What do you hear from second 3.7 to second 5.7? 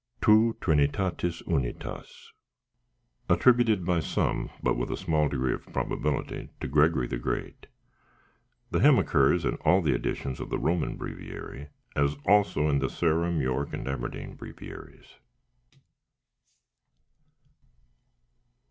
by some, but with a small degree